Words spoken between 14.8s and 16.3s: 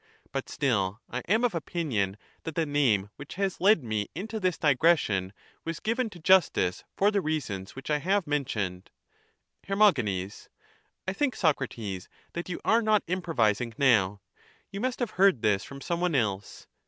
must have heard this from some one else. Soc. And